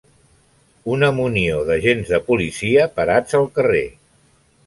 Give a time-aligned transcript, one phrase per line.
[0.93, 3.85] Una munió d'agents de policia parats al carrer.